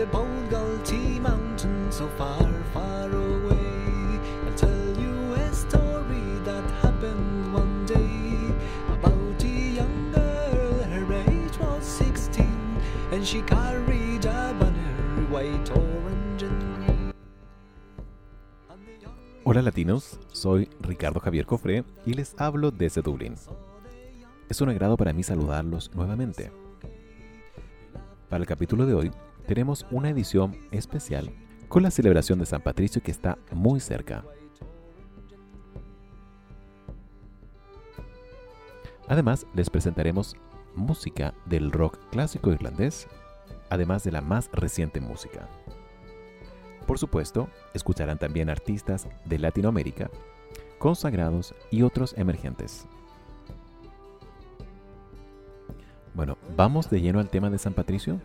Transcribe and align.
the 0.00 0.06
Podgalty 0.06 1.20
mountain 1.20 1.92
so 1.92 2.08
far, 2.16 2.48
far 2.72 3.10
away. 3.10 4.18
I'll 4.46 4.54
tell 4.56 4.96
you 4.96 5.34
a 5.34 5.52
story 5.52 6.40
that 6.42 6.64
happened 6.80 7.52
one 7.52 7.84
day 7.84 8.48
about 8.88 9.44
a 9.44 9.48
young 9.78 10.10
girl. 10.10 10.82
Her 10.88 11.04
age 11.28 11.58
was 11.60 11.84
16, 11.84 12.46
and 13.12 13.26
she 13.26 13.42
carried 13.42 14.24
a 14.24 14.54
banner, 14.58 15.28
white, 15.28 15.68
orange, 15.68 16.44
and 16.44 16.60
green. 16.76 17.12
Hola 19.44 19.60
latinos, 19.60 20.18
soy 20.32 20.70
Ricardo 20.80 21.20
Javier 21.20 21.44
Cofré 21.44 21.84
y 22.06 22.14
les 22.14 22.34
hablo 22.38 22.70
desde 22.70 23.02
Dublín. 23.02 23.34
Es 24.48 24.62
un 24.62 24.70
agrado 24.70 24.96
para 24.96 25.12
mí 25.12 25.22
saludarlos 25.22 25.94
nuevamente. 25.94 26.50
Para 28.30 28.40
el 28.40 28.46
capítulo 28.46 28.86
de 28.86 28.94
hoy 28.94 29.10
tenemos 29.46 29.86
una 29.90 30.10
edición 30.10 30.56
especial 30.70 31.32
con 31.68 31.82
la 31.82 31.90
celebración 31.90 32.38
de 32.38 32.46
San 32.46 32.62
Patricio 32.62 33.02
que 33.02 33.10
está 33.10 33.38
muy 33.52 33.80
cerca. 33.80 34.24
Además, 39.08 39.46
les 39.54 39.70
presentaremos 39.70 40.36
música 40.74 41.34
del 41.46 41.72
rock 41.72 41.98
clásico 42.10 42.50
irlandés, 42.50 43.08
además 43.68 44.04
de 44.04 44.12
la 44.12 44.20
más 44.20 44.50
reciente 44.52 45.00
música. 45.00 45.48
Por 46.86 46.98
supuesto, 46.98 47.48
escucharán 47.74 48.18
también 48.18 48.50
artistas 48.50 49.08
de 49.24 49.38
Latinoamérica, 49.38 50.10
consagrados 50.78 51.54
y 51.70 51.82
otros 51.82 52.14
emergentes. 52.16 52.86
Bueno, 56.14 56.36
vamos 56.56 56.90
de 56.90 57.00
lleno 57.00 57.20
al 57.20 57.30
tema 57.30 57.50
de 57.50 57.58
San 57.58 57.72
Patricio. 57.72 58.20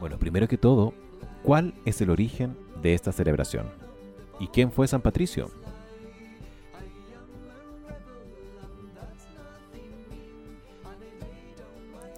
Bueno, 0.00 0.18
primero 0.18 0.46
que 0.46 0.58
todo, 0.58 0.94
¿cuál 1.42 1.74
es 1.84 2.00
el 2.00 2.10
origen 2.10 2.56
de 2.82 2.94
esta 2.94 3.12
celebración? 3.12 3.66
¿Y 4.38 4.46
quién 4.48 4.70
fue 4.70 4.86
San 4.86 5.00
Patricio? 5.00 5.50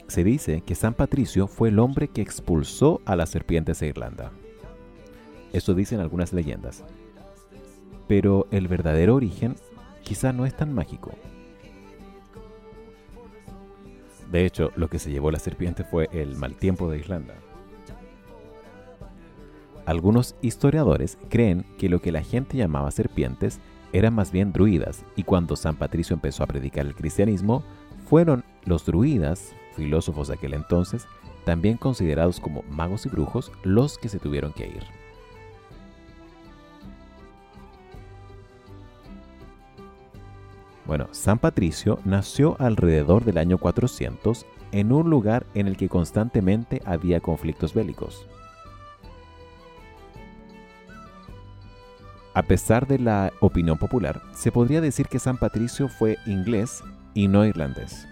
Se 0.09 0.25
dice 0.25 0.61
que 0.63 0.75
San 0.75 0.95
Patricio 0.95 1.47
fue 1.47 1.69
el 1.69 1.79
hombre 1.79 2.09
que 2.09 2.21
expulsó 2.21 3.01
a 3.05 3.17
las 3.17 3.31
serpientes 3.31 3.79
de 3.79 3.87
Irlanda. 3.87 4.33
Eso 5.53 5.73
dicen 5.73 6.01
algunas 6.01 6.33
leyendas. 6.33 6.85
Pero 8.09 8.47
el 8.51 8.67
verdadero 8.67 9.15
origen 9.15 9.55
quizá 10.03 10.33
no 10.33 10.47
es 10.47 10.57
tan 10.57 10.75
mágico. 10.75 11.13
De 14.31 14.45
hecho, 14.45 14.73
lo 14.77 14.89
que 14.89 14.99
se 14.99 15.11
llevó 15.11 15.31
la 15.31 15.39
serpiente 15.39 15.85
fue 15.85 16.09
el 16.13 16.37
mal 16.37 16.57
tiempo 16.57 16.91
de 16.91 16.99
Irlanda. 16.99 17.35
Algunos 19.87 20.37
historiadores 20.43 21.19
creen 21.29 21.65
que 21.79 21.89
lo 21.89 22.01
que 22.01 22.13
la 22.13 22.23
gente 22.23 22.57
llamaba 22.57 22.91
serpientes 22.91 23.61
eran 23.93 24.15
más 24.15 24.31
bien 24.31 24.53
druidas, 24.53 25.05
y 25.17 25.25
cuando 25.25 25.57
San 25.57 25.77
Patricio 25.77 26.15
empezó 26.15 26.43
a 26.43 26.47
predicar 26.47 26.87
el 26.87 26.95
cristianismo, 26.95 27.63
fueron 28.09 28.45
los 28.65 28.85
druidas, 28.85 29.53
filósofos 29.75 30.29
de 30.29 30.35
aquel 30.35 30.55
entonces, 30.55 31.07
también 31.45 31.77
considerados 31.77 32.41
como 32.41 32.63
magos 32.71 33.07
y 33.07 33.09
brujos, 33.09 33.51
los 33.65 33.99
que 33.99 34.09
se 34.09 34.19
tuvieron 34.19 34.53
que 34.53 34.69
ir. 34.69 34.85
Bueno, 40.87 41.09
San 41.13 41.39
Patricio 41.39 42.01
nació 42.05 42.57
alrededor 42.59 43.25
del 43.25 43.39
año 43.39 43.59
400 43.59 44.45
en 44.73 44.93
un 44.93 45.09
lugar 45.09 45.47
en 45.55 45.69
el 45.69 45.77
que 45.77 45.89
constantemente 45.89 46.83
había 46.85 47.21
conflictos 47.21 47.75
bélicos. 47.75 48.27
A 52.41 52.43
pesar 52.43 52.87
de 52.87 52.99
la 52.99 53.35
opinión 53.41 53.77
popular, 53.77 54.23
se 54.33 54.51
podría 54.51 54.81
decir 54.81 55.09
que 55.09 55.19
San 55.19 55.37
Patricio 55.37 55.89
fue 55.89 56.17
inglés 56.25 56.83
y 57.13 57.29
no 57.29 57.45
irlandés. 57.45 58.09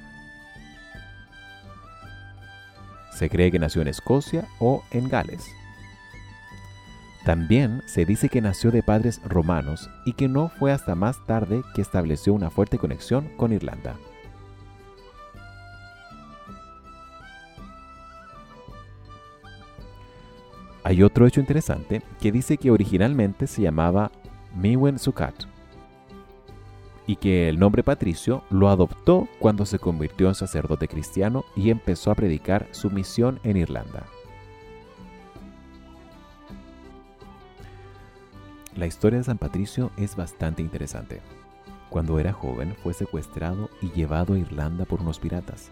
Se 3.14 3.30
cree 3.30 3.50
que 3.50 3.58
nació 3.58 3.80
en 3.80 3.88
Escocia 3.88 4.46
o 4.60 4.84
en 4.90 5.08
Gales. 5.08 5.46
También 7.24 7.80
se 7.86 8.04
dice 8.04 8.28
que 8.28 8.42
nació 8.42 8.70
de 8.70 8.82
padres 8.82 9.22
romanos 9.24 9.88
y 10.04 10.12
que 10.12 10.28
no 10.28 10.50
fue 10.50 10.72
hasta 10.72 10.94
más 10.94 11.24
tarde 11.24 11.62
que 11.74 11.80
estableció 11.80 12.34
una 12.34 12.50
fuerte 12.50 12.76
conexión 12.76 13.30
con 13.38 13.54
Irlanda. 13.54 13.96
Hay 20.88 21.02
otro 21.02 21.26
hecho 21.26 21.40
interesante 21.40 22.00
que 22.18 22.32
dice 22.32 22.56
que 22.56 22.70
originalmente 22.70 23.46
se 23.46 23.60
llamaba 23.60 24.10
Miwen 24.56 24.98
Sukat 24.98 25.34
y 27.06 27.16
que 27.16 27.50
el 27.50 27.58
nombre 27.58 27.82
Patricio 27.82 28.42
lo 28.48 28.70
adoptó 28.70 29.28
cuando 29.38 29.66
se 29.66 29.78
convirtió 29.78 30.28
en 30.28 30.34
sacerdote 30.34 30.88
cristiano 30.88 31.44
y 31.54 31.68
empezó 31.68 32.10
a 32.10 32.14
predicar 32.14 32.68
su 32.70 32.88
misión 32.88 33.38
en 33.42 33.58
Irlanda. 33.58 34.06
La 38.74 38.86
historia 38.86 39.18
de 39.18 39.24
San 39.24 39.36
Patricio 39.36 39.90
es 39.98 40.16
bastante 40.16 40.62
interesante. 40.62 41.20
Cuando 41.90 42.18
era 42.18 42.32
joven 42.32 42.74
fue 42.82 42.94
secuestrado 42.94 43.68
y 43.82 43.90
llevado 43.90 44.32
a 44.32 44.38
Irlanda 44.38 44.86
por 44.86 45.02
unos 45.02 45.18
piratas, 45.18 45.70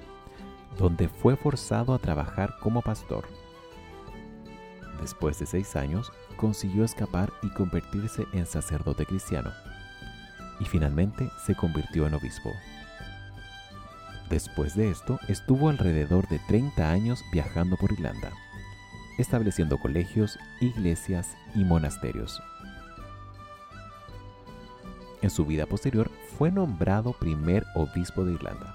donde 0.77 1.09
fue 1.09 1.37
forzado 1.37 1.95
a 1.95 1.99
trabajar 1.99 2.57
como 2.61 2.83
pastor. 2.83 3.25
Después 5.01 5.39
de 5.39 5.47
seis 5.47 5.77
años, 5.77 6.13
consiguió 6.37 6.85
escapar 6.85 7.33
y 7.43 7.51
convertirse 7.51 8.27
en 8.33 8.47
sacerdote 8.47 9.07
cristiano, 9.07 9.51
y 10.61 10.65
finalmente 10.65 11.31
se 11.45 11.55
convirtió 11.55 12.07
en 12.07 12.15
obispo. 12.15 12.53
Después 14.31 14.75
de 14.75 14.91
esto, 14.91 15.21
estuvo 15.29 15.69
alrededor 15.69 16.29
de 16.29 16.41
30 16.49 16.91
años 16.91 17.25
viajando 17.31 17.77
por 17.77 17.93
Irlanda, 17.93 18.33
estableciendo 19.19 19.79
colegios, 19.79 20.39
iglesias 20.61 21.37
y 21.55 21.65
monasterios. 21.65 22.43
En 25.23 25.31
su 25.31 25.47
vida 25.47 25.67
posterior 25.67 26.11
fue 26.37 26.51
nombrado 26.51 27.13
primer 27.13 27.65
obispo 27.75 28.25
de 28.25 28.33
Irlanda, 28.33 28.75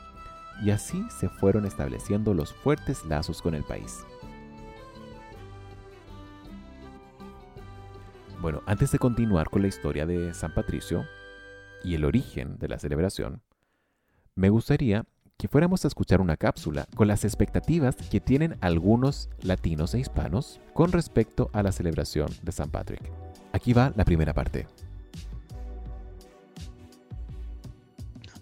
y 0.64 0.72
así 0.72 1.04
se 1.20 1.30
fueron 1.30 1.66
estableciendo 1.66 2.34
los 2.34 2.54
fuertes 2.54 3.04
lazos 3.06 3.42
con 3.42 3.56
el 3.56 3.64
país. 3.64 4.06
Bueno, 8.42 8.64
antes 8.66 8.92
de 8.92 8.98
continuar 8.98 9.52
con 9.52 9.62
la 9.62 9.68
historia 9.68 10.08
de 10.08 10.34
San 10.34 10.52
Patricio 10.52 11.06
y 11.84 11.94
el 11.94 12.06
origen 12.06 12.58
de 12.58 12.70
la 12.70 12.80
celebración, 12.80 13.44
me 14.34 14.50
gustaría 14.50 15.06
que 15.38 15.48
fuéramos 15.48 15.86
a 15.86 15.88
escuchar 15.88 16.22
una 16.22 16.38
cápsula 16.38 16.88
con 16.96 17.08
las 17.08 17.24
expectativas 17.24 17.96
que 17.96 18.20
tienen 18.20 18.58
algunos 18.60 19.30
latinos 19.44 19.94
e 19.94 20.00
hispanos 20.00 20.60
con 20.74 20.92
respecto 20.92 21.52
a 21.54 21.62
la 21.62 21.72
celebración 21.72 22.30
de 22.42 22.52
San 22.52 22.72
Patrick. 22.72 23.04
Aquí 23.54 23.74
va 23.74 23.94
la 23.96 24.06
primera 24.06 24.34
parte. 24.34 24.66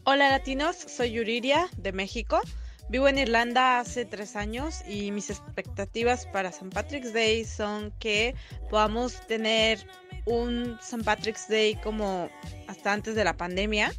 Hola 0.06 0.30
latinos, 0.30 0.78
soy 0.78 1.12
Yuriria 1.12 1.68
de 1.76 1.92
México. 1.92 2.40
Vivo 2.90 3.08
en 3.08 3.20
Irlanda 3.20 3.80
hace 3.80 4.04
tres 4.04 4.36
años 4.36 4.82
y 4.88 5.12
mis 5.12 5.30
expectativas 5.30 6.26
para 6.26 6.50
St. 6.50 6.72
Patrick's 6.74 7.14
Day 7.14 7.46
son 7.46 7.92
que 8.00 8.34
podamos 8.72 9.28
tener 9.28 9.86
un 10.26 10.76
St. 10.82 11.04
Patrick's 11.04 11.48
Day 11.48 11.76
como 11.76 12.32
hasta 12.68 12.92
antes 12.92 13.14
de 13.14 13.24
la 13.24 13.38
pandemia, 13.38 13.94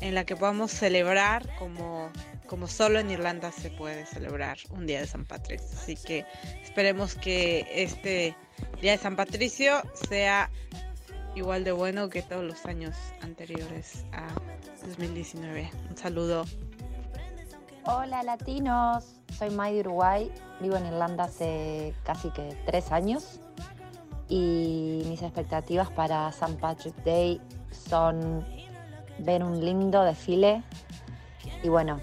en 0.00 0.14
la 0.14 0.24
que 0.24 0.34
podamos 0.34 0.70
celebrar 0.70 1.46
como, 1.58 2.10
como 2.46 2.68
solo 2.68 3.00
en 3.00 3.10
Irlanda 3.10 3.52
se 3.52 3.68
puede 3.68 4.06
celebrar 4.06 4.56
un 4.70 4.86
día 4.86 5.00
de 5.00 5.06
San 5.06 5.26
Patrick's. 5.26 5.70
Así 5.74 5.96
que 5.96 6.24
esperemos 6.62 7.14
que 7.16 7.66
este 7.70 8.34
día 8.80 8.92
de 8.92 8.98
San 8.98 9.14
Patricio 9.14 9.82
sea 10.08 10.50
igual 11.34 11.64
de 11.64 11.72
bueno 11.72 12.08
que 12.08 12.22
todos 12.22 12.44
los 12.44 12.64
años 12.64 12.96
anteriores 13.20 14.06
a 14.12 14.28
2019. 14.86 15.70
Un 15.90 15.96
saludo. 15.98 16.46
Hola 17.84 18.22
latinos, 18.22 19.16
soy 19.36 19.50
May 19.50 19.74
de 19.74 19.80
Uruguay, 19.80 20.30
vivo 20.60 20.76
en 20.76 20.86
Irlanda 20.86 21.24
hace 21.24 21.96
casi 22.04 22.30
que 22.30 22.56
tres 22.64 22.92
años 22.92 23.40
y 24.28 25.02
mis 25.08 25.20
expectativas 25.20 25.90
para 25.90 26.28
St. 26.28 26.60
Patrick's 26.60 27.04
Day 27.04 27.40
son 27.72 28.46
ver 29.18 29.42
un 29.42 29.64
lindo 29.64 30.00
desfile 30.04 30.62
y 31.64 31.68
bueno, 31.70 32.00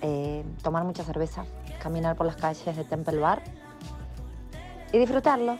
eh, 0.00 0.42
tomar 0.62 0.84
mucha 0.84 1.04
cerveza, 1.04 1.44
caminar 1.82 2.16
por 2.16 2.24
las 2.24 2.36
calles 2.36 2.74
de 2.74 2.84
Temple 2.84 3.18
Bar 3.18 3.42
y 4.90 4.96
disfrutarlo. 4.96 5.58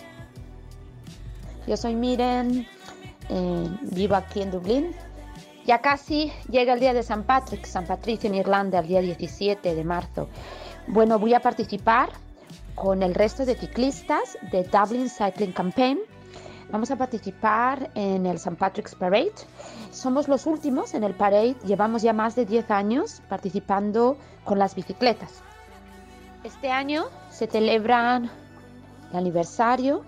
Yo 1.66 1.76
soy 1.76 1.96
Miren, 1.96 2.66
eh, 3.28 3.78
vivo 3.92 4.14
aquí 4.14 4.40
en 4.40 4.52
Dublín. 4.52 4.96
Ya 5.70 5.80
casi 5.80 6.32
llega 6.50 6.72
el 6.72 6.80
día 6.80 6.92
de 6.92 7.04
San 7.04 7.22
Patrick, 7.22 7.64
San 7.64 7.86
Patricio 7.86 8.28
en 8.28 8.34
Irlanda, 8.34 8.80
el 8.80 8.88
día 8.88 9.00
17 9.00 9.72
de 9.72 9.84
marzo. 9.84 10.28
Bueno, 10.88 11.20
voy 11.20 11.32
a 11.32 11.38
participar 11.38 12.08
con 12.74 13.04
el 13.04 13.14
resto 13.14 13.46
de 13.46 13.54
ciclistas 13.54 14.36
de 14.50 14.64
Dublin 14.64 15.08
Cycling 15.08 15.52
Campaign. 15.52 16.00
Vamos 16.72 16.90
a 16.90 16.96
participar 16.96 17.88
en 17.94 18.26
el 18.26 18.38
St. 18.38 18.56
Patrick's 18.56 18.96
Parade. 18.96 19.30
Somos 19.92 20.26
los 20.26 20.44
últimos 20.44 20.92
en 20.94 21.04
el 21.04 21.14
parade, 21.14 21.54
llevamos 21.64 22.02
ya 22.02 22.12
más 22.12 22.34
de 22.34 22.46
10 22.46 22.68
años 22.72 23.22
participando 23.28 24.16
con 24.42 24.58
las 24.58 24.74
bicicletas. 24.74 25.40
Este 26.42 26.72
año 26.72 27.04
se 27.30 27.46
celebra 27.46 28.16
el 29.12 29.16
aniversario 29.16 30.02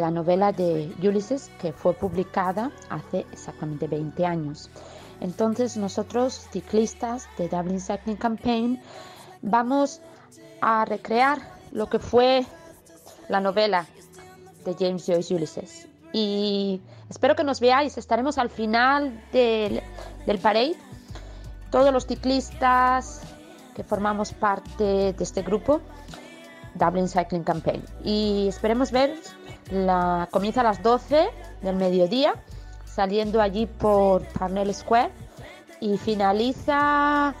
la 0.00 0.10
novela 0.10 0.52
de 0.52 0.92
Ulysses 1.02 1.50
que 1.60 1.72
fue 1.72 1.94
publicada 1.94 2.70
hace 2.88 3.26
exactamente 3.32 3.86
20 3.86 4.26
años. 4.26 4.70
Entonces 5.20 5.76
nosotros, 5.76 6.48
ciclistas 6.50 7.28
de 7.36 7.48
Dublin 7.48 7.80
Cycling 7.80 8.16
Campaign, 8.16 8.82
vamos 9.42 10.00
a 10.60 10.84
recrear 10.84 11.38
lo 11.72 11.88
que 11.88 11.98
fue 11.98 12.44
la 13.28 13.40
novela 13.40 13.86
de 14.64 14.74
James 14.78 15.04
Joyce 15.06 15.34
Ulysses. 15.34 15.88
Y 16.12 16.80
espero 17.08 17.36
que 17.36 17.44
nos 17.44 17.60
veáis, 17.60 17.96
estaremos 17.98 18.38
al 18.38 18.50
final 18.50 19.22
del, 19.32 19.80
del 20.26 20.38
parade. 20.38 20.74
Todos 21.70 21.92
los 21.92 22.06
ciclistas 22.06 23.20
que 23.76 23.84
formamos 23.84 24.32
parte 24.32 25.12
de 25.12 25.24
este 25.24 25.42
grupo, 25.42 25.80
Dublin 26.74 27.08
Cycling 27.08 27.44
Campaign. 27.44 27.82
Y 28.04 28.48
esperemos 28.48 28.92
ver, 28.92 29.14
la, 29.70 30.28
comienza 30.30 30.60
a 30.60 30.64
las 30.64 30.82
12 30.82 31.28
del 31.62 31.76
mediodía, 31.76 32.34
saliendo 32.84 33.40
allí 33.40 33.66
por 33.66 34.26
Parnell 34.28 34.74
Square 34.74 35.10
y 35.80 35.96
finaliza 35.96 37.34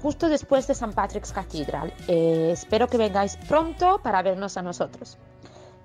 justo 0.00 0.28
después 0.28 0.66
de 0.66 0.72
St. 0.72 0.92
Patrick's 0.94 1.32
Cathedral. 1.32 1.92
Eh, 2.08 2.50
espero 2.52 2.88
que 2.88 2.96
vengáis 2.96 3.36
pronto 3.48 4.00
para 4.02 4.22
vernos 4.22 4.56
a 4.56 4.62
nosotros. 4.62 5.18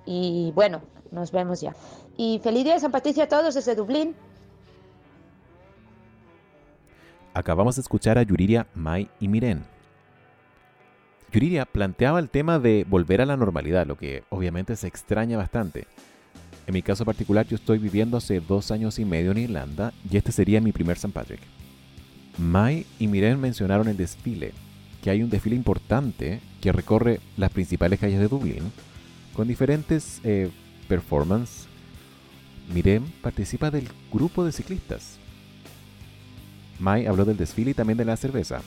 Y 0.06 0.52
bueno, 0.56 0.82
nos 1.12 1.32
vemos 1.32 1.62
ya. 1.62 1.76
Y 2.16 2.40
feliz 2.44 2.64
día 2.64 2.74
de 2.76 2.80
San 2.80 2.92
Patricio 2.92 3.24
a 3.24 3.28
todos 3.28 3.56
desde 3.56 3.76
Dublín. 3.76 4.16
Acabamos 7.34 7.76
de 7.76 7.82
escuchar 7.82 8.18
a 8.18 8.24
Yuriria, 8.24 8.66
Mai 8.74 9.10
y 9.20 9.28
Miren. 9.28 9.77
Yuriria 11.32 11.66
planteaba 11.66 12.20
el 12.20 12.30
tema 12.30 12.60
de 12.60 12.86
volver 12.88 13.22
a 13.22 13.26
la 13.26 13.38
normalidad, 13.38 13.86
lo 13.86 13.98
que 13.98 14.24
obviamente 14.30 14.76
se 14.76 14.88
extraña 14.88 15.38
bastante. 15.38 15.88
En 16.68 16.74
mi 16.74 16.82
caso 16.82 17.06
particular, 17.06 17.46
yo 17.48 17.56
estoy 17.56 17.80
viviendo 17.80 18.18
hace 18.18 18.40
dos 18.40 18.72
años 18.72 19.00
y 19.00 19.06
medio 19.06 19.32
en 19.32 19.38
Irlanda 19.38 19.94
y 20.10 20.18
este 20.18 20.32
sería 20.32 20.62
mi 20.62 20.72
primer 20.72 20.98
St. 20.98 21.14
Patrick. 21.14 21.42
Mai 22.38 22.86
y 23.00 23.08
Miren 23.08 23.40
mencionaron 23.40 23.88
el 23.88 23.98
desfile, 23.98 24.54
que 25.02 25.10
hay 25.10 25.24
un 25.24 25.30
desfile 25.30 25.56
importante 25.56 26.40
que 26.62 26.72
recorre 26.72 27.20
las 27.36 27.52
principales 27.52 28.00
calles 28.00 28.20
de 28.20 28.28
Dublín, 28.28 28.72
con 29.34 29.48
diferentes 29.48 30.22
eh, 30.24 30.50
performances. 30.88 31.68
Miren 32.74 33.06
participa 33.22 33.72
del 33.72 33.88
grupo 34.12 34.44
de 34.46 34.52
ciclistas. 34.52 35.20
Mai 36.80 37.06
habló 37.06 37.26
del 37.26 37.38
desfile 37.38 37.72
y 37.72 37.74
también 37.74 37.98
de 37.98 38.06
la 38.06 38.18
cerveza. 38.18 38.62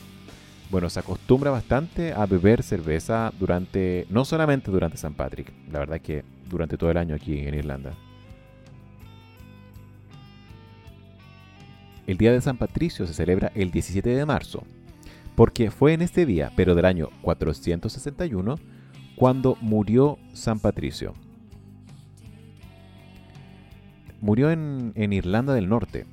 Bueno, 0.71 0.89
se 0.89 1.01
acostumbra 1.01 1.51
bastante 1.51 2.13
a 2.13 2.25
beber 2.25 2.63
cerveza 2.63 3.33
durante, 3.37 4.07
no 4.09 4.23
solamente 4.23 4.71
durante 4.71 4.95
San 4.95 5.13
Patrick, 5.13 5.51
la 5.69 5.79
verdad 5.79 5.99
que 5.99 6.23
durante 6.49 6.77
todo 6.77 6.89
el 6.89 6.95
año 6.95 7.13
aquí 7.13 7.39
en 7.39 7.53
Irlanda. 7.53 7.93
El 12.07 12.17
Día 12.17 12.31
de 12.31 12.39
San 12.39 12.57
Patricio 12.57 13.05
se 13.05 13.13
celebra 13.13 13.51
el 13.53 13.69
17 13.69 14.09
de 14.09 14.25
marzo, 14.25 14.63
porque 15.35 15.71
fue 15.71 15.91
en 15.91 16.01
este 16.01 16.25
día, 16.25 16.53
pero 16.55 16.73
del 16.73 16.85
año 16.85 17.09
461, 17.21 18.57
cuando 19.17 19.57
murió 19.59 20.19
San 20.31 20.59
Patricio. 20.59 21.13
Murió 24.21 24.51
en, 24.51 24.93
en 24.95 25.11
Irlanda 25.11 25.53
del 25.53 25.67
Norte, 25.67 26.05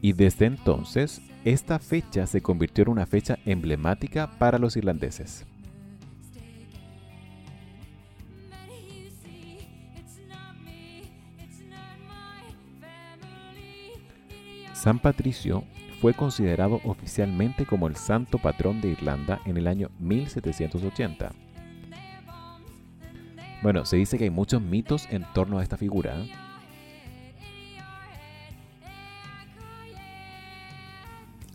y 0.00 0.14
desde 0.14 0.46
entonces 0.46 1.20
esta 1.44 1.78
fecha 1.78 2.26
se 2.26 2.42
convirtió 2.42 2.82
en 2.82 2.90
una 2.90 3.06
fecha 3.06 3.38
emblemática 3.44 4.38
para 4.38 4.58
los 4.58 4.76
irlandeses. 4.76 5.46
San 14.74 14.98
Patricio 14.98 15.64
fue 16.00 16.14
considerado 16.14 16.80
oficialmente 16.84 17.66
como 17.66 17.86
el 17.86 17.96
santo 17.96 18.38
patrón 18.38 18.80
de 18.80 18.88
Irlanda 18.88 19.40
en 19.44 19.58
el 19.58 19.66
año 19.66 19.90
1780. 19.98 21.32
Bueno, 23.62 23.84
se 23.84 23.96
dice 23.96 24.16
que 24.16 24.24
hay 24.24 24.30
muchos 24.30 24.62
mitos 24.62 25.06
en 25.10 25.26
torno 25.34 25.58
a 25.58 25.62
esta 25.62 25.76
figura. 25.76 26.18
¿eh? 26.18 26.30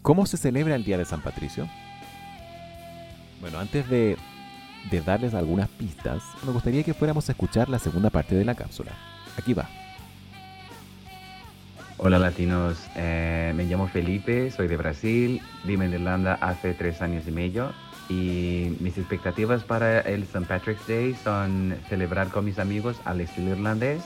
¿Cómo 0.06 0.28
se 0.28 0.38
celebra 0.38 0.76
el 0.76 0.84
Día 0.84 1.00
de 1.00 1.06
San 1.06 1.22
Patricio? 1.22 1.68
Bueno, 3.42 3.58
antes 3.58 3.90
de, 3.90 4.18
de, 4.92 5.02
darles 5.02 5.34
algunas 5.34 5.68
pistas, 5.68 6.22
me 6.46 6.52
gustaría 6.52 6.84
que 6.84 6.94
fuéramos 6.94 7.28
a 7.28 7.32
escuchar 7.32 7.70
la 7.70 7.80
segunda 7.80 8.12
parte 8.12 8.36
de 8.36 8.46
la 8.46 8.54
cápsula. 8.54 8.92
Aquí 9.36 9.56
va. 9.56 9.68
Hola 11.98 12.20
latinos, 12.20 12.86
eh, 12.96 13.52
me 13.56 13.64
llamo 13.64 13.88
Felipe, 13.88 14.52
soy 14.52 14.68
de 14.68 14.78
Brasil, 14.78 15.42
vivo 15.64 15.82
en 15.82 15.94
Irlanda 15.94 16.38
hace 16.40 16.76
tres 16.76 17.02
años 17.02 17.24
y 17.28 17.32
medio 17.32 17.74
y 18.08 18.78
mis 18.82 19.00
expectativas 19.00 19.64
para 19.64 20.02
el 20.02 20.22
St. 20.22 20.46
Patrick's 20.46 20.86
Day 20.88 21.16
son 21.24 21.76
celebrar 21.90 22.28
con 22.28 22.46
mis 22.46 22.60
amigos 22.60 22.98
al 23.06 23.22
estilo 23.22 23.56
irlandés 23.56 24.04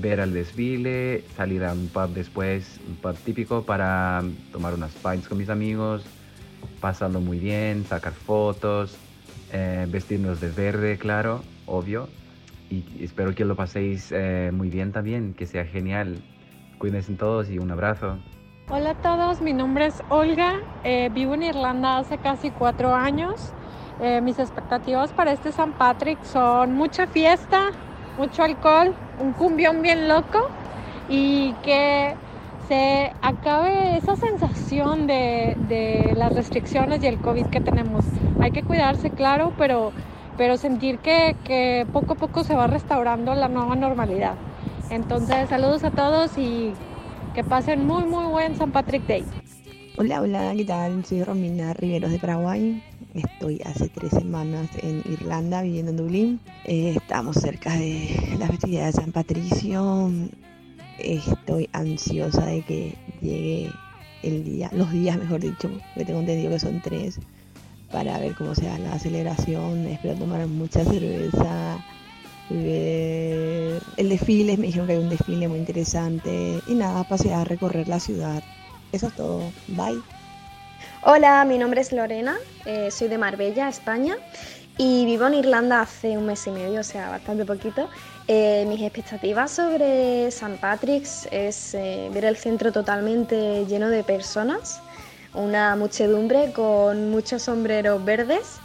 ver 0.00 0.20
el 0.20 0.32
desfile, 0.32 1.24
salir 1.36 1.64
a 1.64 1.72
un 1.72 1.88
pub 1.88 2.08
después, 2.10 2.80
un 2.88 2.96
pub 2.96 3.16
típico 3.16 3.62
para 3.62 4.22
tomar 4.52 4.74
unas 4.74 4.92
pints 4.92 5.28
con 5.28 5.38
mis 5.38 5.48
amigos, 5.48 6.04
pasarlo 6.80 7.20
muy 7.20 7.38
bien, 7.38 7.84
sacar 7.84 8.12
fotos, 8.12 8.96
eh, 9.52 9.86
vestirnos 9.88 10.40
de 10.40 10.50
verde, 10.50 10.98
claro, 10.98 11.42
obvio. 11.66 12.08
Y 12.70 12.84
espero 13.02 13.34
que 13.34 13.44
lo 13.44 13.56
paséis 13.56 14.12
eh, 14.12 14.50
muy 14.52 14.68
bien 14.68 14.92
también, 14.92 15.34
que 15.34 15.46
sea 15.46 15.64
genial. 15.64 16.18
Cuídense 16.78 17.14
todos 17.14 17.50
y 17.50 17.58
un 17.58 17.70
abrazo. 17.70 18.18
Hola 18.70 18.90
a 18.90 18.94
todos, 18.94 19.40
mi 19.40 19.54
nombre 19.54 19.86
es 19.86 20.02
Olga, 20.10 20.60
eh, 20.84 21.08
vivo 21.14 21.32
en 21.32 21.42
Irlanda 21.42 21.96
hace 21.96 22.18
casi 22.18 22.50
cuatro 22.50 22.94
años. 22.94 23.54
Eh, 24.00 24.20
mis 24.20 24.38
expectativas 24.38 25.10
para 25.12 25.32
este 25.32 25.50
San 25.52 25.72
Patrick 25.72 26.22
son 26.22 26.74
mucha 26.74 27.06
fiesta, 27.06 27.70
mucho 28.18 28.42
alcohol, 28.42 28.94
un 29.20 29.32
cumbión 29.32 29.80
bien 29.80 30.08
loco 30.08 30.50
y 31.08 31.52
que 31.62 32.14
se 32.68 33.12
acabe 33.22 33.96
esa 33.96 34.16
sensación 34.16 35.06
de, 35.06 35.56
de, 35.68 36.12
las 36.14 36.34
restricciones 36.34 37.02
y 37.02 37.06
el 37.06 37.18
COVID 37.18 37.46
que 37.46 37.60
tenemos. 37.60 38.04
Hay 38.40 38.50
que 38.50 38.62
cuidarse, 38.62 39.10
claro, 39.10 39.54
pero, 39.56 39.92
pero 40.36 40.58
sentir 40.58 40.98
que, 40.98 41.34
que 41.44 41.86
poco 41.92 42.12
a 42.12 42.16
poco 42.16 42.44
se 42.44 42.54
va 42.54 42.66
restaurando 42.66 43.34
la 43.34 43.48
nueva 43.48 43.74
normalidad. 43.74 44.34
Entonces, 44.90 45.48
saludos 45.48 45.84
a 45.84 45.90
todos 45.90 46.36
y 46.36 46.72
que 47.34 47.42
pasen 47.44 47.86
muy, 47.86 48.04
muy 48.04 48.26
buen 48.26 48.56
San 48.56 48.70
Patrick 48.70 49.06
Day. 49.06 49.24
Hola, 49.96 50.20
hola, 50.20 50.52
¿qué 50.56 50.64
tal? 50.64 51.04
Soy 51.04 51.24
Romina 51.24 51.72
Riveros 51.72 52.10
de 52.10 52.18
Paraguay. 52.18 52.82
Estoy 53.18 53.60
hace 53.64 53.88
tres 53.88 54.12
semanas 54.12 54.68
en 54.80 55.02
Irlanda 55.10 55.62
viviendo 55.62 55.90
en 55.90 55.96
Dublín. 55.96 56.40
Eh, 56.64 56.94
estamos 56.96 57.34
cerca 57.34 57.74
de 57.74 58.36
la 58.38 58.46
festividad 58.46 58.86
de 58.86 58.92
San 58.92 59.10
Patricio. 59.10 60.08
Estoy 61.00 61.68
ansiosa 61.72 62.46
de 62.46 62.62
que 62.62 62.94
llegue 63.20 63.72
el 64.22 64.44
día, 64.44 64.70
los 64.72 64.92
días 64.92 65.18
mejor 65.18 65.40
dicho, 65.40 65.68
que 65.96 66.04
tengo 66.04 66.20
entendido 66.20 66.52
que 66.52 66.60
son 66.60 66.80
tres, 66.80 67.18
para 67.90 68.20
ver 68.20 68.36
cómo 68.36 68.54
se 68.54 68.66
da 68.66 68.78
la 68.78 68.96
celebración. 69.00 69.84
Espero 69.88 70.14
tomar 70.14 70.46
mucha 70.46 70.84
cerveza, 70.84 71.84
ver 72.50 73.82
el 73.96 74.08
desfile. 74.10 74.56
Me 74.56 74.66
dijeron 74.66 74.86
que 74.86 74.92
hay 74.92 75.00
un 75.00 75.10
desfile 75.10 75.48
muy 75.48 75.58
interesante. 75.58 76.60
Y 76.68 76.74
nada, 76.74 77.02
pasear, 77.02 77.48
recorrer 77.48 77.88
la 77.88 77.98
ciudad. 77.98 78.44
Eso 78.92 79.08
es 79.08 79.16
todo. 79.16 79.42
Bye. 79.66 80.17
Hola, 81.02 81.44
mi 81.44 81.58
nombre 81.58 81.80
es 81.80 81.92
Lorena, 81.92 82.36
eh, 82.66 82.90
soy 82.90 83.08
de 83.08 83.18
Marbella, 83.18 83.68
España, 83.68 84.16
y 84.76 85.04
vivo 85.06 85.26
en 85.26 85.34
Irlanda 85.34 85.80
hace 85.80 86.18
un 86.18 86.26
mes 86.26 86.46
y 86.46 86.50
medio, 86.50 86.80
o 86.80 86.84
sea, 86.84 87.10
bastante 87.10 87.44
poquito. 87.44 87.88
Eh, 88.26 88.64
mis 88.68 88.82
expectativas 88.82 89.50
sobre 89.52 90.26
St. 90.26 90.58
Patrick's 90.60 91.28
es 91.30 91.74
eh, 91.74 92.10
ver 92.12 92.24
el 92.24 92.36
centro 92.36 92.72
totalmente 92.72 93.64
lleno 93.66 93.88
de 93.90 94.02
personas, 94.04 94.80
una 95.34 95.76
muchedumbre 95.76 96.52
con 96.52 97.10
muchos 97.10 97.42
sombreros 97.42 98.04
verdes, 98.04 98.58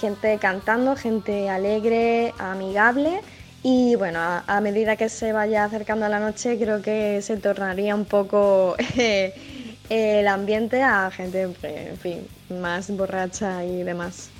gente 0.00 0.38
cantando, 0.40 0.96
gente 0.96 1.48
alegre, 1.48 2.34
amigable. 2.38 3.20
Y 3.62 3.94
bueno, 3.94 4.18
a, 4.18 4.42
a, 4.48 4.60
medida 4.60 4.96
que 4.96 5.08
se 5.08 5.32
vaya 5.32 5.64
acercando 5.64 6.06
a 6.06 6.08
la 6.08 6.18
noche, 6.18 6.58
creo 6.58 6.82
que 6.82 7.22
se 7.22 7.36
tornaría 7.36 7.94
un 7.94 8.04
poco 8.04 8.74
el 9.88 10.26
ambiente 10.28 10.82
a 10.82 11.10
gente, 11.10 11.42
en 11.42 11.96
fin, 11.96 12.26
más 12.60 12.94
borracha 12.96 13.64
y 13.64 13.82
demás. 13.82 14.30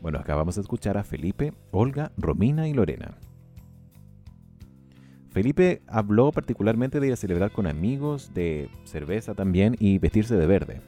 Bueno, 0.00 0.18
acá 0.18 0.36
vamos 0.36 0.56
a 0.58 0.60
escuchar 0.60 0.96
a 0.96 1.04
Felipe, 1.04 1.52
Olga, 1.70 2.12
Romina 2.16 2.68
y 2.68 2.74
Lorena. 2.74 3.16
Felipe 5.30 5.82
habló 5.86 6.32
particularmente 6.32 7.00
de 7.00 7.08
ir 7.08 7.12
a 7.12 7.16
celebrar 7.16 7.50
con 7.50 7.66
amigos, 7.66 8.32
de 8.32 8.70
cerveza 8.84 9.34
también 9.34 9.76
y 9.78 9.98
vestirse 9.98 10.36
de 10.36 10.46
verde. 10.46 10.80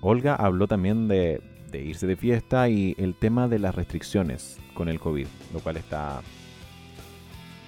Olga 0.00 0.34
habló 0.34 0.68
también 0.68 1.08
de, 1.08 1.40
de 1.70 1.82
irse 1.82 2.06
de 2.06 2.16
fiesta 2.16 2.68
y 2.68 2.94
el 2.98 3.14
tema 3.14 3.48
de 3.48 3.58
las 3.58 3.74
restricciones 3.74 4.58
con 4.74 4.88
el 4.88 5.00
COVID, 5.00 5.26
lo 5.52 5.60
cual 5.60 5.76
está 5.76 6.20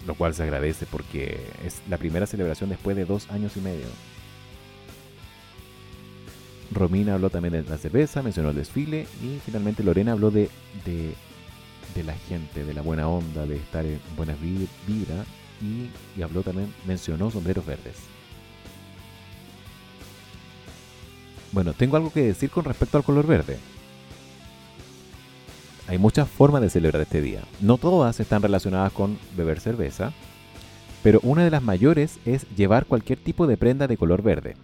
lo 0.07 0.15
cual 0.15 0.35
se 0.35 0.43
agradece 0.43 0.87
porque 0.87 1.41
es 1.65 1.83
la 1.89 1.99
primera 1.99 2.27
celebración 2.27 2.71
después 2.71 2.97
de 2.97 3.05
dos 3.05 3.29
años 3.31 3.57
y 3.57 3.61
medio. 3.61 3.87
Romina 6.73 7.15
habló 7.15 7.31
también 7.31 7.53
de 7.53 7.63
la 7.63 7.79
cerveza, 7.79 8.23
mencionó 8.23 8.51
el 8.51 8.57
desfile 8.57 9.07
y 9.23 9.39
finalmente 9.45 9.85
Lorena 9.85 10.13
habló 10.13 10.31
de, 10.31 10.49
de, 10.85 12.05
la 12.05 12.15
gente, 12.15 12.65
de 12.65 12.75
la 12.75 12.83
buena 12.83 13.09
onda, 13.09 13.47
de 13.47 13.57
estar 13.57 13.85
en 13.85 14.01
buenas 14.17 14.37
vibras 14.41 15.27
y, 15.63 15.89
y 16.19 16.23
habló 16.23 16.43
también, 16.43 16.73
mencionó 16.87 17.31
sombreros 17.31 17.65
verdes. 17.65 17.97
Bueno, 21.53 21.73
tengo 21.73 21.97
algo 21.97 22.13
que 22.13 22.23
decir 22.23 22.51
con 22.51 22.65
respecto 22.65 22.99
al 22.99 23.05
color 23.05 23.27
verde. 23.27 23.59
Hay 25.89 25.99
muchas 25.99 26.29
formas 26.29 26.63
de 26.63 26.71
celebrar 26.71 27.03
este 27.03 27.21
día. 27.21 27.43
No 27.61 27.79
todas 27.79 28.19
están 28.19 28.43
relacionadas 28.43 28.93
con 28.93 29.19
beber 29.37 29.61
cerveza, 29.61 30.13
pero 31.03 31.21
una 31.23 31.45
de 31.45 31.51
las 31.51 31.63
mayores 31.63 32.19
es 32.25 32.45
llevar 32.57 32.87
cualquier 32.87 33.21
tipo 33.21 33.47
de 33.47 33.57
prenda 33.57 33.87
de 33.87 33.97
color 33.97 34.23
verde. 34.23 34.57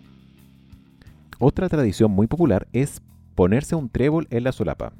Otra 1.38 1.68
tradición 1.68 2.10
muy 2.10 2.26
popular 2.26 2.66
es 2.72 3.00
ponerse 3.36 3.76
un 3.76 3.88
trébol 3.88 4.26
en 4.30 4.42
la 4.42 4.50
solapa. 4.50 4.92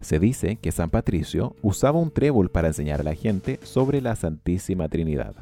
Se 0.00 0.20
dice 0.20 0.56
que 0.56 0.70
San 0.70 0.90
Patricio 0.90 1.56
usaba 1.62 1.98
un 1.98 2.12
trébol 2.12 2.50
para 2.50 2.68
enseñar 2.68 3.00
a 3.00 3.04
la 3.04 3.14
gente 3.14 3.58
sobre 3.64 4.00
la 4.00 4.14
Santísima 4.14 4.88
Trinidad. 4.88 5.34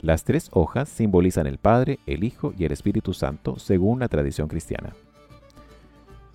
Las 0.00 0.22
tres 0.22 0.48
hojas 0.52 0.88
simbolizan 0.88 1.48
el 1.48 1.58
Padre, 1.58 1.98
el 2.06 2.22
Hijo 2.22 2.54
y 2.56 2.64
el 2.64 2.72
Espíritu 2.72 3.14
Santo 3.14 3.58
según 3.58 3.98
la 3.98 4.08
tradición 4.08 4.46
cristiana 4.46 4.92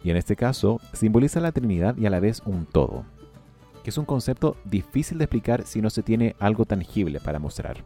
y 0.03 0.11
en 0.11 0.17
este 0.17 0.35
caso 0.35 0.79
simboliza 0.91 1.39
la 1.39 1.51
Trinidad 1.51 1.95
y 1.97 2.05
a 2.05 2.09
la 2.09 2.19
vez 2.19 2.41
un 2.45 2.65
todo, 2.65 3.05
que 3.83 3.89
es 3.89 3.97
un 3.97 4.05
concepto 4.05 4.57
difícil 4.65 5.17
de 5.17 5.25
explicar 5.25 5.63
si 5.65 5.81
no 5.81 5.89
se 5.89 6.03
tiene 6.03 6.35
algo 6.39 6.65
tangible 6.65 7.19
para 7.19 7.39
mostrar. 7.39 7.77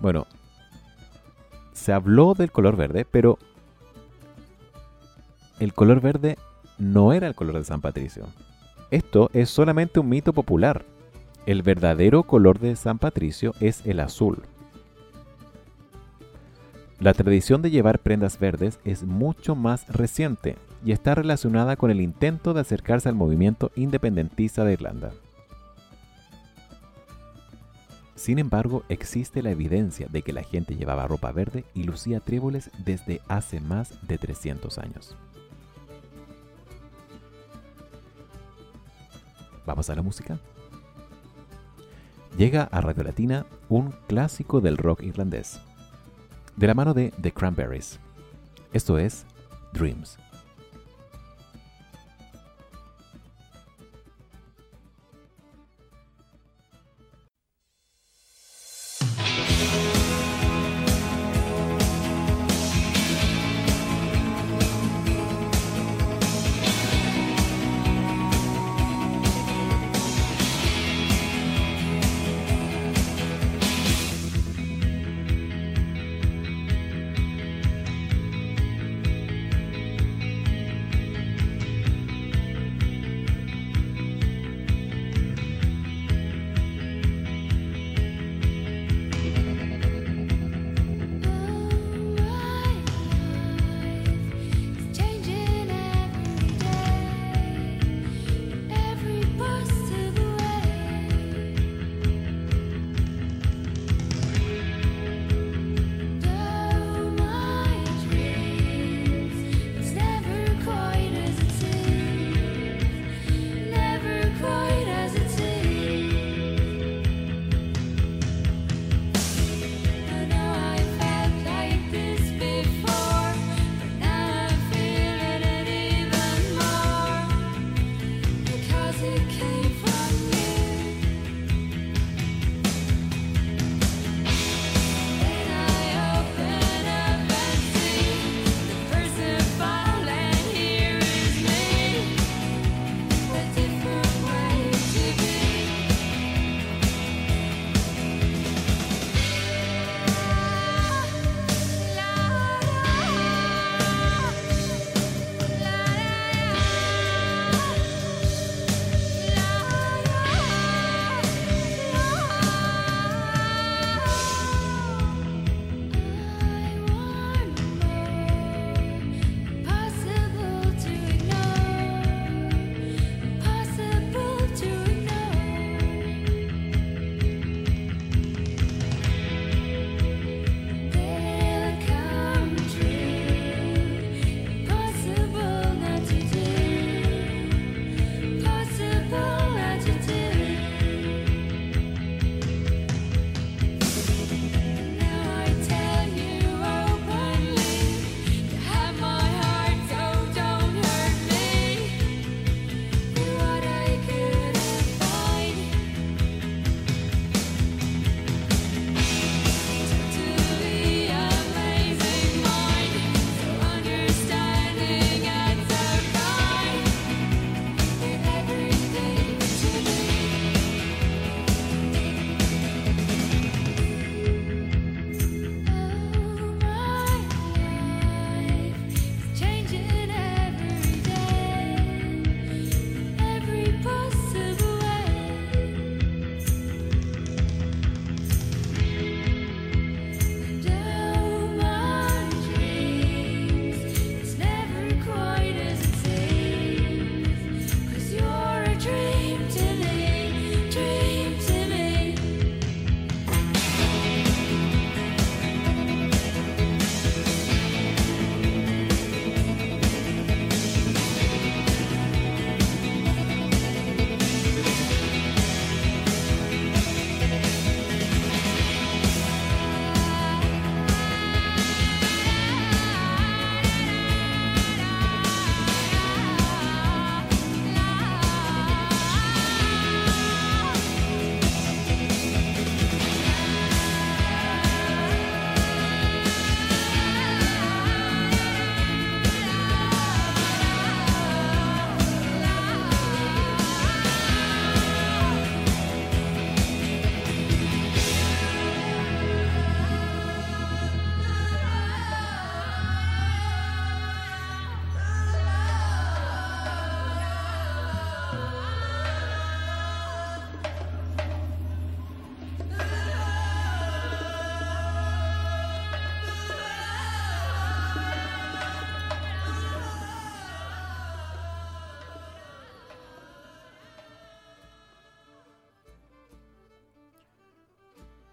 Bueno, 0.00 0.26
se 1.72 1.92
habló 1.92 2.34
del 2.34 2.50
color 2.50 2.76
verde, 2.76 3.04
pero 3.04 3.38
el 5.60 5.74
color 5.74 6.00
verde 6.00 6.36
no 6.78 7.12
era 7.12 7.28
el 7.28 7.34
color 7.34 7.58
de 7.58 7.64
San 7.64 7.80
Patricio. 7.80 8.26
Esto 8.90 9.30
es 9.32 9.48
solamente 9.48 10.00
un 10.00 10.08
mito 10.08 10.32
popular. 10.32 10.84
El 11.46 11.62
verdadero 11.62 12.24
color 12.24 12.58
de 12.58 12.76
San 12.76 12.98
Patricio 12.98 13.54
es 13.60 13.86
el 13.86 14.00
azul. 14.00 14.42
La 17.02 17.14
tradición 17.14 17.62
de 17.62 17.72
llevar 17.72 17.98
prendas 17.98 18.38
verdes 18.38 18.78
es 18.84 19.02
mucho 19.02 19.56
más 19.56 19.88
reciente 19.88 20.56
y 20.84 20.92
está 20.92 21.16
relacionada 21.16 21.74
con 21.74 21.90
el 21.90 22.00
intento 22.00 22.54
de 22.54 22.60
acercarse 22.60 23.08
al 23.08 23.16
movimiento 23.16 23.72
independentista 23.74 24.64
de 24.64 24.74
Irlanda. 24.74 25.10
Sin 28.14 28.38
embargo, 28.38 28.84
existe 28.88 29.42
la 29.42 29.50
evidencia 29.50 30.06
de 30.12 30.22
que 30.22 30.32
la 30.32 30.44
gente 30.44 30.76
llevaba 30.76 31.08
ropa 31.08 31.32
verde 31.32 31.64
y 31.74 31.82
lucía 31.82 32.20
tréboles 32.20 32.70
desde 32.84 33.20
hace 33.26 33.58
más 33.58 33.98
de 34.06 34.18
300 34.18 34.78
años. 34.78 35.16
¿Vamos 39.66 39.90
a 39.90 39.96
la 39.96 40.02
música? 40.02 40.38
Llega 42.38 42.62
a 42.62 42.80
Radio 42.80 43.02
Latina 43.02 43.44
un 43.68 43.92
clásico 44.06 44.60
del 44.60 44.76
rock 44.76 45.02
irlandés 45.02 45.58
de 46.56 46.66
la 46.66 46.74
mano 46.74 46.94
de 46.94 47.12
The 47.20 47.32
Cranberries. 47.32 47.98
Esto 48.72 48.98
es 48.98 49.24
Dreams. 49.72 50.18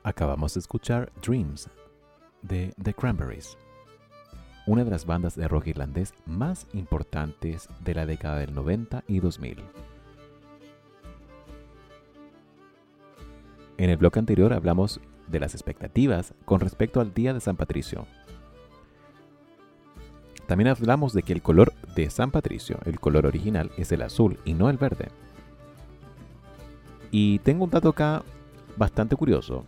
Acabamos 0.10 0.56
de 0.56 0.62
escuchar 0.62 1.12
Dreams 1.22 1.70
de 2.42 2.74
The 2.82 2.96
Cranberries, 2.96 3.60
una 4.66 4.84
de 4.84 4.90
las 4.90 5.06
bandas 5.06 5.36
de 5.36 5.48
rock 5.48 5.68
irlandés 5.68 6.16
más 6.26 6.66
importantes 6.74 7.70
de 7.82 7.94
la 7.94 8.08
década 8.08 8.40
del 8.40 8.56
90 8.56 9.04
y 9.06 9.20
2000. 9.20 9.60
En 13.78 13.90
el 13.92 13.98
bloque 13.98 14.18
anterior 14.18 14.52
hablamos 14.52 15.00
de 15.28 15.40
las 15.40 15.54
expectativas 15.54 16.34
con 16.44 16.60
respecto 16.60 17.02
al 17.02 17.14
Día 17.14 17.36
de 17.36 17.40
San 17.40 17.56
Patricio. 17.56 18.08
También 20.48 20.70
hablamos 20.70 21.14
de 21.14 21.22
que 21.22 21.34
el 21.34 21.44
color 21.44 21.72
de 21.94 22.10
San 22.10 22.32
Patricio, 22.32 22.80
el 22.86 23.00
color 23.00 23.28
original, 23.28 23.70
es 23.78 23.92
el 23.92 24.02
azul 24.02 24.40
y 24.44 24.56
no 24.56 24.72
el 24.72 24.78
verde. 24.78 25.10
Y 27.12 27.38
tengo 27.40 27.66
un 27.66 27.70
dato 27.70 27.90
acá 27.90 28.24
bastante 28.76 29.16
curioso. 29.16 29.66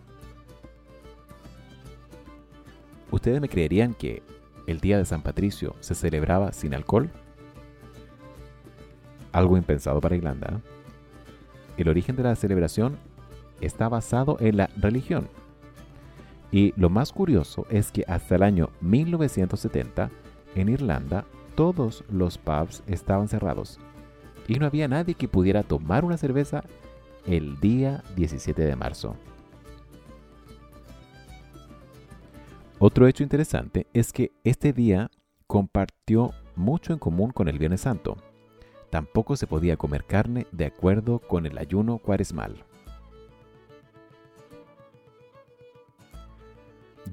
¿Ustedes 3.22 3.40
me 3.40 3.50
creerían 3.50 3.94
que 3.94 4.24
el 4.66 4.80
día 4.80 4.98
de 4.98 5.06
San 5.06 5.22
Patricio 5.22 5.76
se 5.80 5.94
celebraba 5.94 6.54
sin 6.54 6.74
alcohol? 6.74 7.12
Algo 9.32 9.58
impensado 9.58 10.02
para 10.02 10.16
Irlanda. 10.16 10.60
El 11.78 11.88
origen 11.88 12.16
de 12.16 12.24
la 12.24 12.36
celebración 12.36 12.98
está 13.60 13.90
basado 13.90 14.38
en 14.40 14.58
la 14.58 14.72
religión. 14.76 15.28
Y 16.52 16.74
lo 16.78 16.90
más 16.90 17.12
curioso 17.12 17.68
es 17.70 17.92
que 17.92 18.04
hasta 18.08 18.38
el 18.38 18.42
año 18.42 18.72
1970, 18.82 20.10
en 20.56 20.70
Irlanda, 20.70 21.26
todos 21.54 22.04
los 22.10 22.40
pubs 22.40 22.82
estaban 22.88 23.28
cerrados. 23.28 23.78
Y 24.48 24.56
no 24.56 24.66
había 24.66 24.88
nadie 24.88 25.14
que 25.14 25.28
pudiera 25.28 25.62
tomar 25.62 26.06
una 26.06 26.18
cerveza 26.18 26.64
el 27.28 27.60
día 27.60 28.04
17 28.16 28.64
de 28.64 28.76
marzo. 28.76 29.16
Otro 32.84 33.06
hecho 33.06 33.22
interesante 33.22 33.86
es 33.94 34.12
que 34.12 34.32
este 34.44 34.74
día 34.74 35.12
compartió 35.46 36.32
mucho 36.56 36.94
en 36.94 36.98
común 36.98 37.30
con 37.30 37.48
el 37.48 37.60
Viernes 37.60 37.82
Santo. 37.82 38.18
Tampoco 38.90 39.36
se 39.36 39.46
podía 39.46 39.78
comer 39.78 40.04
carne 40.04 40.48
de 40.52 40.66
acuerdo 40.66 41.20
con 41.20 41.46
el 41.46 41.60
ayuno 41.60 42.00
cuaresmal. 42.00 42.66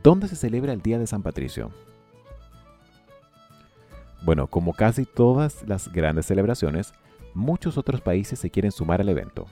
¿Dónde 0.03 0.29
se 0.29 0.37
celebra 0.37 0.73
el 0.73 0.81
Día 0.81 0.99
de 0.99 1.07
San 1.07 1.23
Patricio? 1.23 1.71
Bueno, 4.25 4.47
como 4.47 4.73
casi 4.73 5.05
todas 5.05 5.69
las 5.69 5.93
grandes 5.93 6.25
celebraciones, 6.25 6.95
muchos 7.35 7.77
otros 7.77 8.01
países 8.01 8.39
se 8.39 8.49
quieren 8.49 8.73
sumar 8.73 9.03
al 9.03 9.11
evento. 9.11 9.45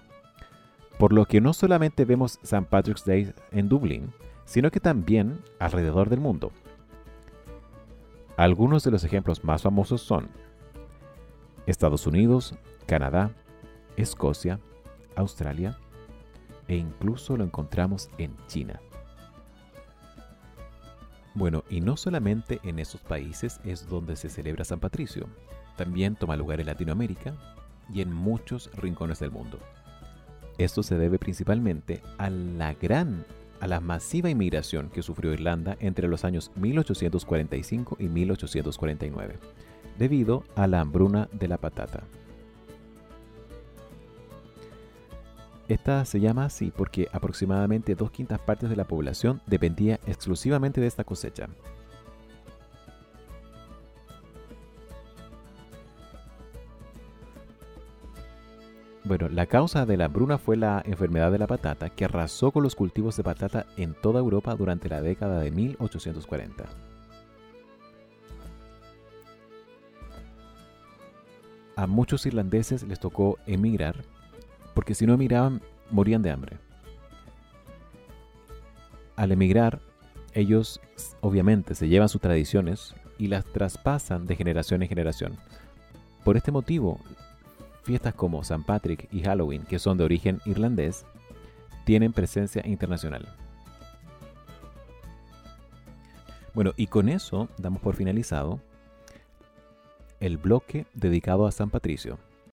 Por 0.99 1.13
lo 1.13 1.27
que 1.27 1.43
no 1.43 1.53
solamente 1.53 2.07
vemos 2.07 2.39
St. 2.43 2.69
Patrick's 2.71 3.05
Day 3.05 3.35
en 3.51 3.69
Dublín, 3.69 4.15
sino 4.47 4.71
que 4.71 4.81
también 4.81 5.39
alrededor 5.59 6.09
del 6.09 6.21
mundo. 6.21 6.51
Algunos 8.39 8.85
de 8.85 8.91
los 8.91 9.05
ejemplos 9.05 9.45
más 9.45 9.63
famosos 9.63 10.01
son 10.01 10.29
Estados 11.67 12.07
Unidos, 12.07 12.55
Canadá, 12.87 13.33
Escocia, 13.97 14.61
Australia 15.17 15.79
e 16.69 16.77
incluso 16.77 17.37
lo 17.37 17.45
encontramos 17.45 18.09
en 18.19 18.35
China. 18.47 18.81
Bueno, 21.35 21.65
y 21.69 21.81
no 21.81 21.97
solamente 21.97 22.61
en 22.63 22.79
esos 22.79 23.03
países 23.03 23.61
es 23.65 23.89
donde 23.89 24.17
se 24.17 24.31
celebra 24.31 24.65
San 24.65 24.81
Patricio, 24.81 25.27
también 25.77 26.17
toma 26.17 26.37
lugar 26.37 26.61
en 26.61 26.67
Latinoamérica 26.67 27.35
y 27.93 28.01
en 28.01 28.13
muchos 28.13 28.71
rincones 28.75 29.19
del 29.19 29.31
mundo. 29.31 29.59
Esto 30.59 30.83
se 30.83 30.97
debe 30.97 31.19
principalmente 31.19 32.03
a 32.17 32.31
la 32.31 32.73
gran, 32.75 33.27
a 33.61 33.67
la 33.67 33.81
masiva 33.81 34.31
inmigración 34.31 34.91
que 34.91 35.03
sufrió 35.03 35.33
Irlanda 35.33 35.77
entre 35.81 36.09
los 36.09 36.25
años 36.25 36.51
1845 36.57 37.97
y 37.99 38.09
1849, 38.09 39.39
debido 39.99 40.45
a 40.55 40.67
la 40.67 40.81
hambruna 40.81 41.29
de 41.33 41.49
la 41.49 41.59
patata. 41.59 42.05
Esta 45.69 46.05
se 46.05 46.21
llama 46.21 46.45
así 46.45 46.73
porque 46.75 47.09
aproximadamente 47.13 47.97
dos 47.97 48.13
quintas 48.13 48.39
partes 48.39 48.71
de 48.71 48.77
la 48.77 48.85
población 48.85 49.43
dependía 49.47 49.99
exclusivamente 50.07 50.81
de 50.81 50.87
esta 50.87 51.03
cosecha. 51.03 51.49
Bueno, 59.07 59.29
la 59.29 59.47
causa 59.47 59.87
de 59.87 59.97
la 59.97 60.07
hambruna 60.07 60.37
fue 60.37 60.57
la 60.57 60.83
enfermedad 60.85 61.31
de 61.31 61.39
la 61.39 61.47
patata 61.47 61.91
que 61.91 62.07
arrasó 62.07 62.51
con 62.51 62.65
los 62.65 62.75
cultivos 62.75 63.17
de 63.17 63.23
patata 63.23 63.67
en 63.77 63.95
toda 63.95 64.19
Europa 64.19 64.57
durante 64.57 64.89
la 64.89 65.01
década 65.01 65.39
de 65.39 65.53
1840. 65.53 66.65
A 71.77 71.87
muchos 71.87 72.27
irlandeses 72.27 72.83
les 72.83 72.99
tocó 72.99 73.39
emigrar 73.47 73.95
porque 74.75 74.97
si 74.97 75.07
no 75.07 75.15
emigraban 75.15 75.63
morían 75.93 76.23
de 76.23 76.33
hambre. 76.33 76.59
Al 79.15 79.31
emigrar, 79.31 79.79
ellos 80.33 80.81
obviamente 81.21 81.77
se 81.77 81.87
llevan 81.87 82.09
sus 82.09 82.21
tradiciones 82.21 82.93
y 83.19 83.29
las 83.29 83.45
traspasan 83.45 84.27
de 84.27 84.35
generación 84.35 84.83
en 84.83 84.89
generación. 84.89 85.37
Por 86.25 86.37
este 86.37 86.51
motivo, 86.51 86.99
fiestas 87.87 88.15
como 88.15 88.43
San 88.43 88.65
Patrick 88.65 89.09
y 89.13 89.23
Halloween, 89.23 89.63
que 89.63 89.79
son 89.79 89.97
de 89.97 90.05
origen 90.05 90.41
irlandés, 90.45 91.07
tienen 91.85 92.13
presencia 92.13 92.63
internacional. 92.67 93.29
Bueno, 96.53 96.73
y 96.77 96.89
con 96.89 97.09
eso 97.09 97.49
damos 97.59 97.81
por 97.81 97.95
finalizado 97.95 98.61
el 100.19 100.37
bloque 100.37 100.87
dedicado 100.95 101.47
a 101.47 101.53
San 101.53 101.71
Patricio. 101.71 102.19